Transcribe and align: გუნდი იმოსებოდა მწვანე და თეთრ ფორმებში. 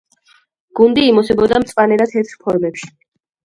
გუნდი 0.79 1.03
იმოსებოდა 1.11 1.61
მწვანე 1.67 2.01
და 2.03 2.11
თეთრ 2.17 2.43
ფორმებში. 2.43 2.95